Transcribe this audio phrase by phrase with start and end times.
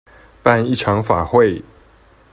[0.41, 1.61] 辦一場法會